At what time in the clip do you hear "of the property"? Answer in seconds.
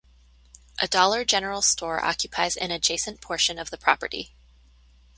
3.59-4.33